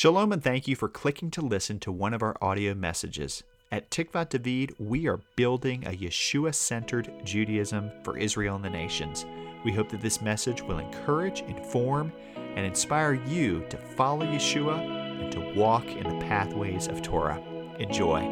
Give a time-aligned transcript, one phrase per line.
[0.00, 3.42] Shalom and thank you for clicking to listen to one of our audio messages.
[3.70, 9.26] At Tikvat David, we are building a Yeshua centered Judaism for Israel and the nations.
[9.62, 14.78] We hope that this message will encourage, inform, and inspire you to follow Yeshua
[15.20, 17.38] and to walk in the pathways of Torah.
[17.78, 18.22] Enjoy.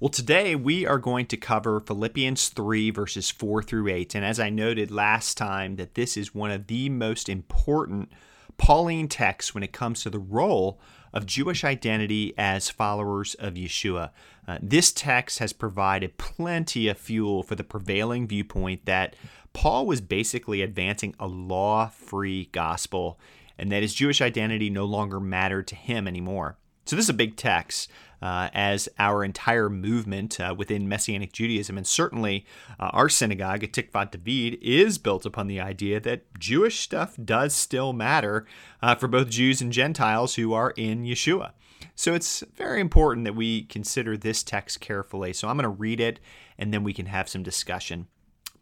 [0.00, 4.14] Well, today we are going to cover Philippians 3, verses 4 through 8.
[4.14, 8.10] And as I noted last time, that this is one of the most important
[8.58, 10.80] Pauline texts when it comes to the role
[11.12, 14.10] of Jewish identity as followers of Yeshua.
[14.46, 19.16] Uh, this text has provided plenty of fuel for the prevailing viewpoint that
[19.52, 23.18] Paul was basically advancing a law free gospel
[23.58, 26.58] and that his Jewish identity no longer mattered to him anymore.
[26.84, 27.90] So, this is a big text
[28.22, 32.46] uh, as our entire movement uh, within Messianic Judaism, and certainly
[32.78, 37.54] uh, our synagogue at Tikvat David is built upon the idea that Jewish stuff does
[37.54, 38.46] still matter
[38.82, 41.52] uh, for both Jews and Gentiles who are in Yeshua.
[41.94, 45.32] So, it's very important that we consider this text carefully.
[45.32, 46.20] So, I'm going to read it
[46.58, 48.06] and then we can have some discussion.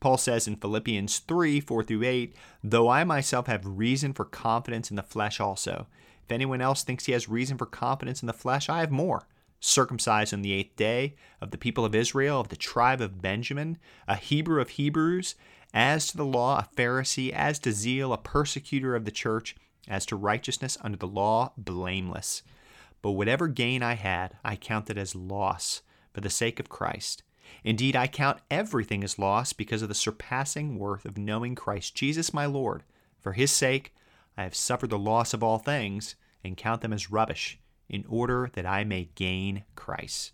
[0.00, 4.90] Paul says in Philippians 3 4 through 8, Though I myself have reason for confidence
[4.90, 5.86] in the flesh also,
[6.24, 9.26] if anyone else thinks he has reason for confidence in the flesh, I have more.
[9.66, 13.78] Circumcised on the eighth day, of the people of Israel, of the tribe of Benjamin,
[14.06, 15.36] a Hebrew of Hebrews,
[15.72, 19.56] as to the law, a Pharisee, as to zeal, a persecutor of the church,
[19.88, 22.42] as to righteousness under the law, blameless.
[23.00, 25.80] But whatever gain I had, I counted as loss
[26.12, 27.22] for the sake of Christ.
[27.64, 32.34] Indeed, I count everything as loss because of the surpassing worth of knowing Christ Jesus
[32.34, 32.82] my Lord.
[33.18, 33.94] For his sake,
[34.36, 38.50] I have suffered the loss of all things and count them as rubbish in order
[38.54, 40.32] that I may gain Christ.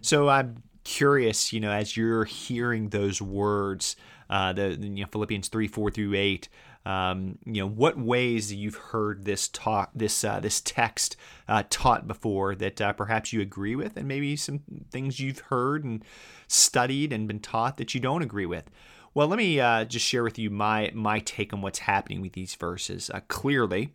[0.00, 3.96] So I'm curious, you know, as you're hearing those words,
[4.28, 6.48] uh, the you know, Philippians three four through eight,
[6.84, 11.16] um, you know, what ways you've heard this talk, this uh, this text
[11.48, 15.84] uh, taught before that uh, perhaps you agree with, and maybe some things you've heard
[15.84, 16.04] and
[16.48, 18.70] studied and been taught that you don't agree with.
[19.14, 22.32] Well, let me uh, just share with you my my take on what's happening with
[22.32, 23.10] these verses.
[23.10, 23.94] Uh, clearly,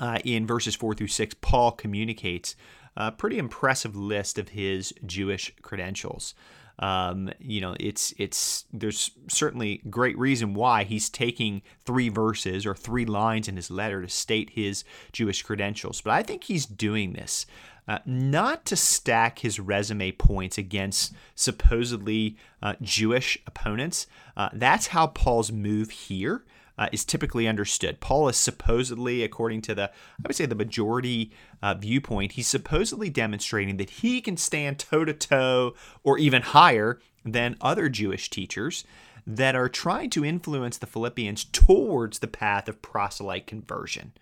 [0.00, 2.56] uh, in verses four through six, Paul communicates
[2.96, 6.34] a pretty impressive list of his Jewish credentials.
[6.78, 12.74] Um, you know, it's it's there's certainly great reason why he's taking three verses or
[12.74, 16.02] three lines in his letter to state his Jewish credentials.
[16.02, 17.46] But I think he's doing this
[17.88, 24.06] uh, not to stack his resume points against supposedly uh, Jewish opponents.
[24.36, 26.44] Uh, that's how Paul's move here
[26.78, 28.00] uh, is typically understood.
[28.00, 31.32] Paul is supposedly, according to the, I would say, the majority
[31.62, 37.00] uh, viewpoint, he's supposedly demonstrating that he can stand toe to toe or even higher
[37.24, 38.84] than other Jewish teachers
[39.26, 44.12] that are trying to influence the Philippians towards the path of proselyte conversion.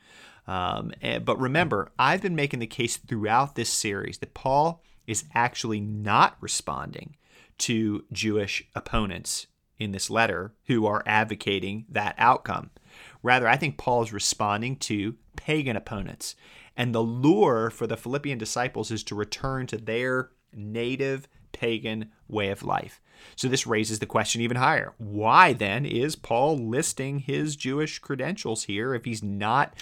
[0.47, 5.25] Um, eh, but remember, I've been making the case throughout this series that Paul is
[5.35, 7.17] actually not responding
[7.59, 9.47] to Jewish opponents
[9.79, 12.71] in this letter who are advocating that outcome.
[13.23, 16.37] Rather, I think Paul is responding to pagan opponents.
[16.77, 22.51] And the lure for the Philippian disciples is to return to their native pagan way
[22.51, 23.01] of life.
[23.37, 24.93] So this raises the question even higher.
[24.99, 29.75] Why then is Paul listing his Jewish credentials here if he's not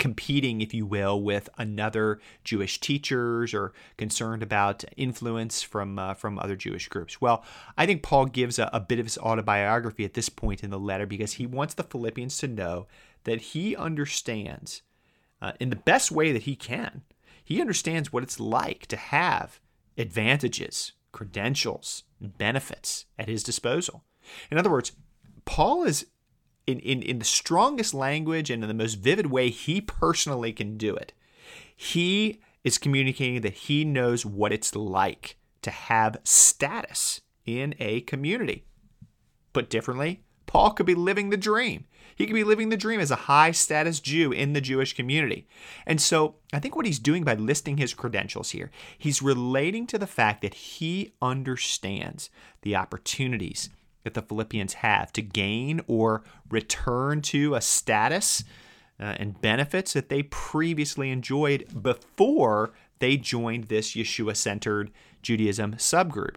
[0.00, 6.38] competing, if you will, with another Jewish teachers or concerned about influence from uh, from
[6.38, 7.20] other Jewish groups.
[7.20, 7.44] Well,
[7.78, 10.78] I think Paul gives a, a bit of his autobiography at this point in the
[10.80, 12.88] letter because he wants the Philippians to know
[13.24, 14.82] that he understands,
[15.40, 17.02] uh, in the best way that he can,
[17.44, 19.60] he understands what it's like to have
[19.98, 24.02] advantages, credentials, and benefits at his disposal.
[24.50, 24.92] In other words,
[25.44, 26.06] Paul is
[26.70, 30.76] in, in, in the strongest language and in the most vivid way he personally can
[30.76, 31.12] do it.
[31.76, 38.64] He is communicating that he knows what it's like to have status in a community.
[39.52, 41.86] Put differently, Paul could be living the dream.
[42.14, 45.48] He could be living the dream as a high status Jew in the Jewish community.
[45.86, 49.98] And so I think what he's doing by listing his credentials here, he's relating to
[49.98, 52.28] the fact that he understands
[52.62, 53.70] the opportunities
[54.04, 58.44] that the Philippians have to gain or return to a status
[58.98, 64.90] uh, and benefits that they previously enjoyed before they joined this Yeshua centered
[65.22, 66.36] Judaism subgroup.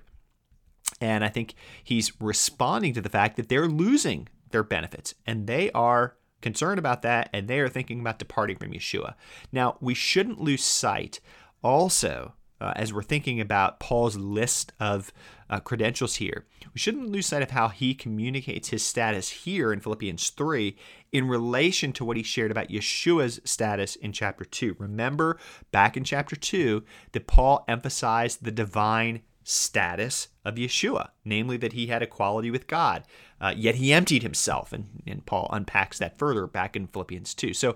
[1.02, 5.72] And I think he's responding to the fact that they're losing their benefits and they
[5.72, 9.16] are concerned about that and they are thinking about departing from Yeshua.
[9.52, 11.20] Now, we shouldn't lose sight
[11.62, 15.12] also uh, as we're thinking about Paul's list of
[15.50, 19.80] uh, credentials here, we shouldn't lose sight of how he communicates his status here in
[19.80, 20.76] Philippians 3
[21.12, 24.78] in relation to what he shared about Yeshua's status in chapter 2.
[24.80, 25.38] Remember
[25.72, 31.88] back in chapter 2 that Paul emphasized the divine status of Yeshua, namely that he
[31.88, 33.04] had equality with God,
[33.42, 34.74] uh, yet he emptied himself.
[34.74, 37.54] And, and Paul unpacks that further back in Philippians 2.
[37.54, 37.76] So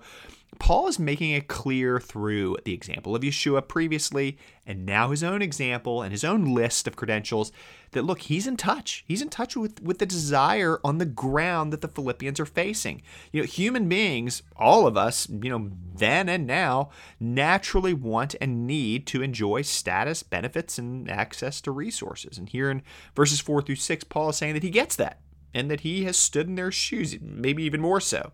[0.60, 5.42] Paul is making it clear through the example of Yeshua previously and now his own
[5.42, 7.52] example and his own list of credentials
[7.92, 9.04] that look, he's in touch.
[9.08, 13.02] He's in touch with, with the desire on the ground that the Philippians are facing.
[13.32, 16.90] You know, human beings, all of us, you know, then and now,
[17.20, 22.38] naturally want and need to enjoy status, benefits, and access to resources.
[22.38, 22.84] And here in
[23.16, 25.20] verses 4 through 6, Paul is saying that he gets that
[25.54, 28.32] and that he has stood in their shoes, maybe even more so.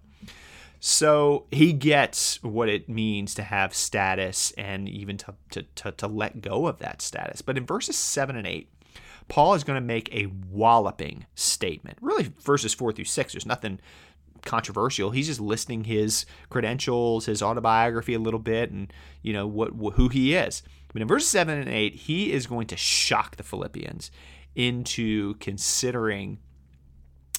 [0.86, 6.08] So he gets what it means to have status and even to, to, to, to,
[6.08, 7.42] let go of that status.
[7.42, 8.70] But in verses 7 and 8,
[9.30, 12.00] Paul is going to make a walloping statement.
[12.02, 13.80] Really, verses 4 through 6, there's nothing
[14.42, 15.12] controversial.
[15.12, 18.92] He's just listing his credentials, his autobiography a little bit, and
[19.22, 20.64] you know what who he is.
[20.92, 24.12] But in verses 7 and 8, he is going to shock the Philippians
[24.54, 26.40] into considering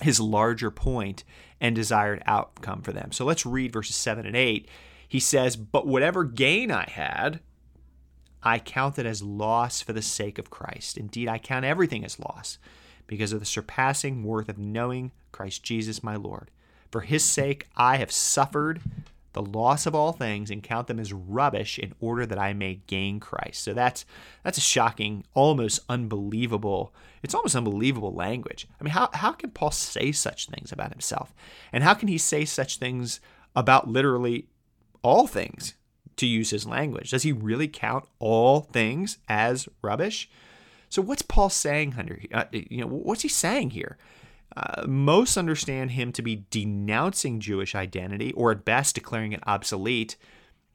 [0.03, 1.25] his larger point
[1.61, 3.13] and desired outcome for them.
[3.13, 4.69] So let's read verses 7 and 8.
[5.09, 7.41] He says, But whatever gain I had,
[8.43, 10.99] I count it as loss for the sake of Christ.
[10.99, 12.59] Indeed, I count everything as loss
[13.07, 16.51] because of the surpassing worth of knowing Christ Jesus my Lord.
[16.91, 18.81] For his sake, I have suffered
[19.35, 22.81] the loss of all things and count them as rubbish in order that I may
[22.87, 23.63] gain Christ.
[23.63, 24.07] So that's
[24.43, 26.95] that's a shocking, almost unbelievable.
[27.23, 28.67] It's almost unbelievable language.
[28.81, 31.35] I mean, how how can Paul say such things about himself?
[31.73, 33.21] And how can he say such things
[33.55, 34.47] about literally
[35.03, 35.75] all things
[36.17, 37.11] to use his language?
[37.11, 40.31] Does he really count all things as rubbish?
[40.89, 42.21] So what's Paul saying, Hunter?
[42.33, 43.99] Uh, you know, what's he saying here?
[44.57, 50.17] Uh, most understand him to be denouncing Jewish identity, or at best declaring it obsolete.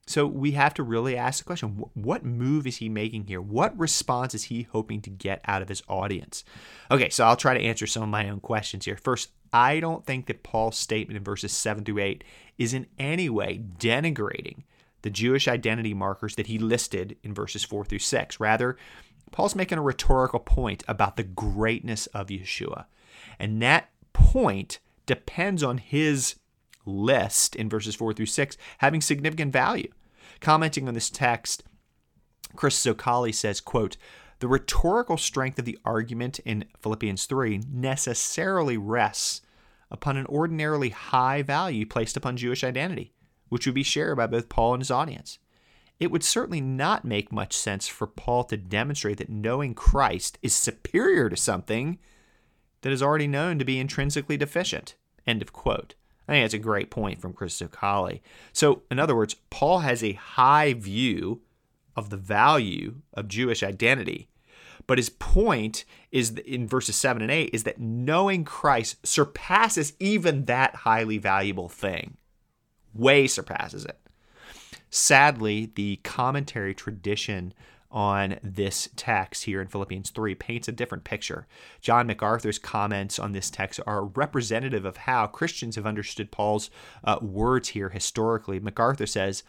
[0.05, 3.39] So we have to really ask the question what move is he making here?
[3.39, 6.43] What response is he hoping to get out of his audience?
[6.89, 8.97] Okay, so I'll try to answer some of my own questions here.
[8.97, 12.23] First, I don't think that Paul's statement in verses 7 through 8
[12.57, 14.63] is in any way denigrating
[15.01, 18.39] the Jewish identity markers that he listed in verses 4 through 6.
[18.39, 18.77] Rather,
[19.31, 22.85] Paul's making a rhetorical point about the greatness of Yeshua.
[23.39, 26.35] And that point depends on his
[26.85, 29.91] list in verses 4 through 6 having significant value.
[30.39, 31.63] Commenting on this text,
[32.55, 33.97] Chris Zoccali says, quote,
[34.39, 39.41] the rhetorical strength of the argument in Philippians 3 necessarily rests
[39.91, 43.11] upon an ordinarily high value placed upon Jewish identity,
[43.49, 45.39] which would be shared by both Paul and his audience.
[45.99, 50.55] It would certainly not make much sense for Paul to demonstrate that knowing Christ is
[50.55, 51.99] superior to something
[52.81, 54.95] that is already known to be intrinsically deficient.
[55.25, 55.95] End of quote.
[56.27, 58.21] I think that's a great point from Chris Zoccali.
[58.53, 61.41] So, in other words, Paul has a high view
[61.95, 64.29] of the value of Jewish identity.
[64.85, 70.45] But his point is in verses 7 and 8 is that knowing Christ surpasses even
[70.45, 72.17] that highly valuable thing.
[72.93, 73.99] Way surpasses it.
[74.89, 77.53] Sadly, the commentary tradition
[77.91, 81.47] on this text here in Philippians 3 paints a different picture.
[81.81, 86.69] John MacArthur's comments on this text are representative of how Christians have understood Paul's
[87.03, 88.59] uh, words here historically.
[88.59, 89.43] MacArthur says,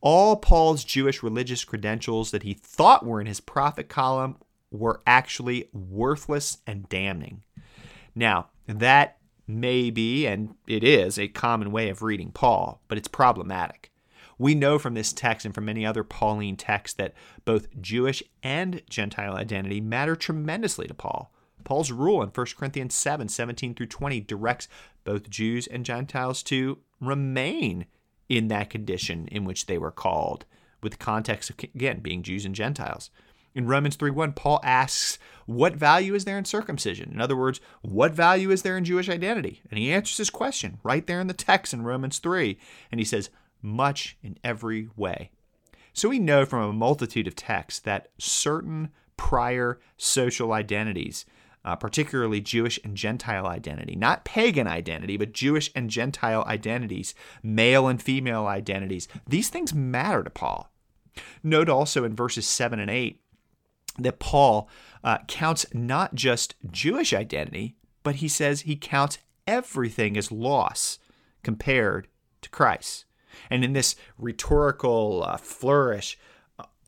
[0.00, 4.36] all Paul's Jewish religious credentials that he thought were in his profit column
[4.70, 7.44] were actually worthless and damning.
[8.14, 13.08] Now, that may be, and it is, a common way of reading Paul, but it's
[13.08, 13.90] problematic.
[14.38, 17.14] We know from this text and from many other Pauline texts that
[17.44, 21.32] both Jewish and Gentile identity matter tremendously to Paul.
[21.64, 24.68] Paul's rule in 1 Corinthians 7 17 through 20 directs
[25.04, 27.86] both Jews and Gentiles to remain
[28.28, 30.44] in that condition in which they were called,
[30.82, 33.10] with context again, being Jews and Gentiles.
[33.54, 37.10] In Romans 3 1, Paul asks, What value is there in circumcision?
[37.10, 39.62] In other words, what value is there in Jewish identity?
[39.70, 42.58] And he answers this question right there in the text in Romans 3.
[42.90, 43.30] And he says,
[43.66, 45.30] much in every way.
[45.92, 51.24] So we know from a multitude of texts that certain prior social identities,
[51.64, 57.88] uh, particularly Jewish and Gentile identity, not pagan identity, but Jewish and Gentile identities, male
[57.88, 60.70] and female identities, these things matter to Paul.
[61.42, 63.20] Note also in verses 7 and 8
[63.98, 64.68] that Paul
[65.02, 70.98] uh, counts not just Jewish identity, but he says he counts everything as loss
[71.42, 72.08] compared
[72.42, 73.06] to Christ.
[73.50, 76.18] And in this rhetorical uh, flourish,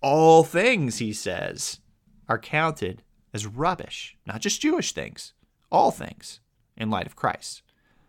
[0.02, 1.80] all things, he says,
[2.28, 3.02] are counted
[3.32, 5.32] as rubbish, not just Jewish things,
[5.70, 6.40] all things
[6.76, 7.62] in light of Christ.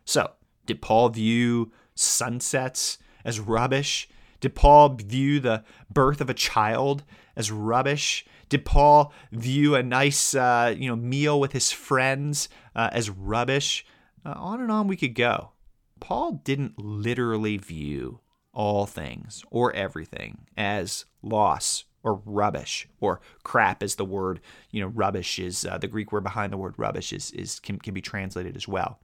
[0.05, 0.31] So,
[0.65, 4.07] did Paul view sunsets as rubbish?
[4.39, 7.03] Did Paul view the birth of a child
[7.35, 8.25] as rubbish?
[8.47, 13.85] Did Paul view a nice, uh, you know, meal with his friends uh, as rubbish?
[14.25, 15.51] Uh, on and on we could go.
[15.99, 18.21] Paul didn't literally view
[18.53, 24.39] all things or everything as loss or rubbish or crap is the word
[24.71, 27.77] you know rubbish is uh, the greek word behind the word rubbish is, is can,
[27.77, 28.99] can be translated as well.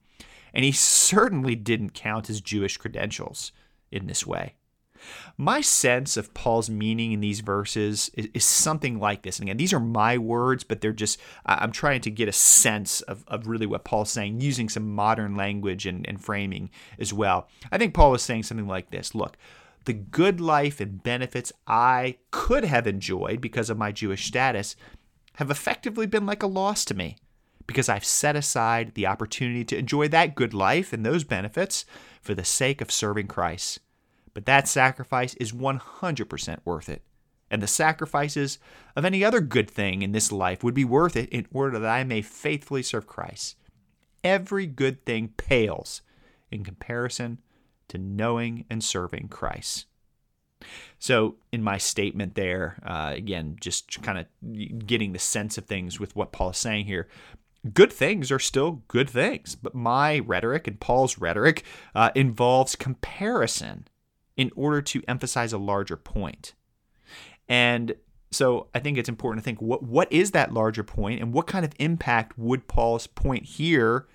[0.53, 3.51] And he certainly didn't count his jewish credentials
[3.91, 4.55] in this way
[5.38, 9.39] my sense of Paul's meaning in these verses is, is, something like this.
[9.39, 13.01] And again, these are my words, but they're just, I'm trying to get a sense
[13.01, 16.69] of, of really what Paul's saying using some modern language and, and framing
[17.00, 17.47] as well.
[17.71, 19.38] I think Paul was saying something like this Look,
[19.85, 24.75] the good life and benefits I could have enjoyed because of my Jewish status
[25.35, 27.17] have effectively been like a loss to me
[27.67, 31.85] because I've set aside the opportunity to enjoy that good life and those benefits
[32.21, 33.79] for the sake of serving Christ.
[34.36, 37.01] But that sacrifice is 100% worth it.
[37.50, 38.60] And the sacrifices
[38.96, 41.89] of any other good thing in this life would be worth it in order that
[41.89, 43.56] I may faithfully serve Christ.
[44.24, 46.01] Every good thing pales
[46.51, 47.39] in comparison
[47.88, 49.86] to knowing and serving Christ.
[51.00, 56.00] So, in my statement there, uh, again, just kind of getting the sense of things
[56.00, 57.08] with what Paul is saying here,
[57.74, 59.56] good things are still good things.
[59.56, 61.63] But my rhetoric and Paul's rhetoric
[61.94, 63.88] uh, involves comparison
[64.38, 66.54] in order to emphasize a larger point.
[67.48, 67.96] And
[68.32, 71.48] so I think it's important to think what what is that larger point and what
[71.48, 74.08] kind of impact would Paul's point here,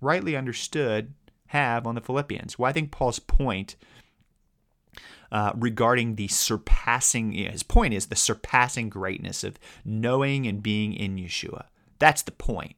[0.00, 1.14] rightly understood,
[1.46, 2.58] have on the Philippians?
[2.58, 3.76] Well, I think Paul's point
[5.30, 11.16] uh, regarding the surpassing, his point is the surpassing greatness of knowing and being in
[11.16, 11.66] Yeshua.
[11.98, 12.76] That's the point.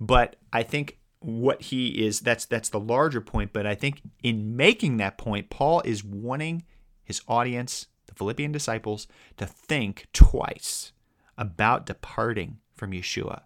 [0.00, 4.56] But I think what he is that's that's the larger point but i think in
[4.56, 6.62] making that point paul is wanting
[7.02, 10.92] his audience the philippian disciples to think twice
[11.38, 13.42] about departing from yeshua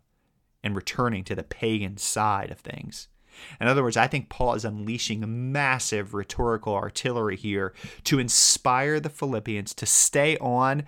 [0.62, 3.08] and returning to the pagan side of things.
[3.61, 7.73] In other words i think paul is unleashing massive rhetorical artillery here
[8.04, 10.82] to inspire the philippians to stay on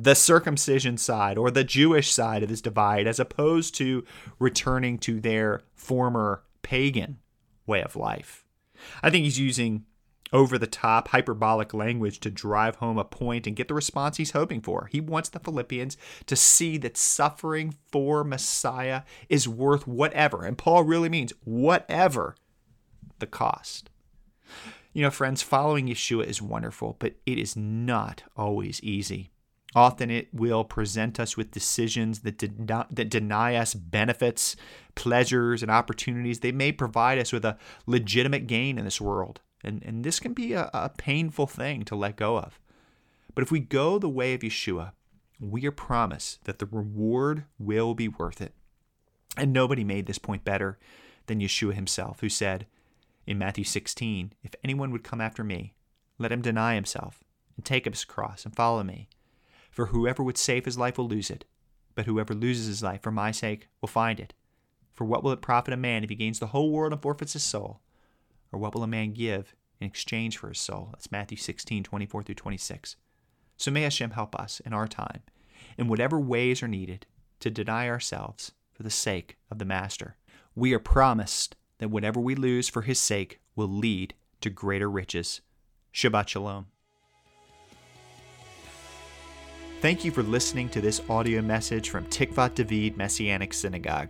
[0.00, 4.04] the circumcision side or the Jewish side of this divide, as opposed to
[4.38, 7.18] returning to their former pagan
[7.66, 8.44] way of life.
[9.02, 9.84] I think he's using
[10.32, 14.32] over the top hyperbolic language to drive home a point and get the response he's
[14.32, 14.88] hoping for.
[14.92, 20.84] He wants the Philippians to see that suffering for Messiah is worth whatever, and Paul
[20.84, 22.36] really means whatever
[23.18, 23.90] the cost.
[24.92, 29.32] You know, friends, following Yeshua is wonderful, but it is not always easy.
[29.74, 34.56] Often it will present us with decisions that, deny, that deny us benefits,
[34.94, 36.40] pleasures, and opportunities.
[36.40, 39.40] They may provide us with a legitimate gain in this world.
[39.62, 42.58] And, and this can be a, a painful thing to let go of.
[43.34, 44.92] But if we go the way of Yeshua,
[45.38, 48.54] we are promised that the reward will be worth it.
[49.36, 50.78] And nobody made this point better
[51.26, 52.66] than Yeshua himself, who said
[53.26, 55.74] in Matthew 16, If anyone would come after me,
[56.18, 57.22] let him deny himself
[57.56, 59.08] and take up his cross and follow me.
[59.78, 61.44] For whoever would save his life will lose it,
[61.94, 64.34] but whoever loses his life for my sake will find it.
[64.92, 67.34] For what will it profit a man if he gains the whole world and forfeits
[67.34, 67.80] his soul?
[68.50, 70.88] Or what will a man give in exchange for his soul?
[70.90, 72.96] That's Matthew 16, 24 through 26.
[73.56, 75.20] So may Hashem help us in our time,
[75.78, 77.06] in whatever ways are needed,
[77.38, 80.16] to deny ourselves for the sake of the Master.
[80.56, 85.40] We are promised that whatever we lose for his sake will lead to greater riches.
[85.94, 86.66] Shabbat Shalom.
[89.80, 94.08] Thank you for listening to this audio message from Tikvat David Messianic Synagogue.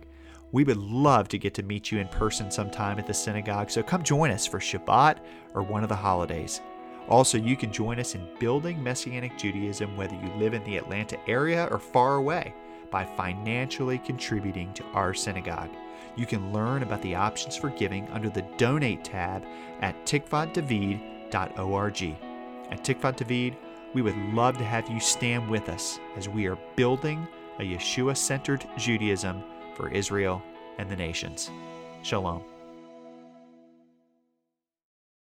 [0.51, 3.83] We would love to get to meet you in person sometime at the synagogue, so
[3.83, 5.19] come join us for Shabbat
[5.53, 6.59] or one of the holidays.
[7.07, 11.19] Also, you can join us in building Messianic Judaism whether you live in the Atlanta
[11.29, 12.51] area or far away
[12.89, 15.69] by financially contributing to our synagogue.
[16.15, 19.45] You can learn about the options for giving under the Donate tab
[19.81, 22.15] at tikvatdavid.org.
[22.71, 23.55] At Tikvat David,
[23.93, 27.27] we would love to have you stand with us as we are building
[27.59, 29.43] a Yeshua centered Judaism
[29.75, 30.41] for Israel
[30.77, 31.49] and the nations.
[32.03, 32.43] Shalom.